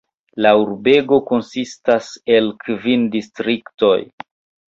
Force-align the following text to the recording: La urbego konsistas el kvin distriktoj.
La 0.43 0.51
urbego 0.59 1.17
konsistas 1.31 2.09
el 2.37 2.49
kvin 2.65 3.05
distriktoj. 3.17 3.95